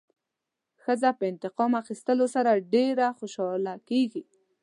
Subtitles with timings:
[0.83, 4.23] ښځه په انتقام اخیستلو سره ډېره خوشحاله کېږي.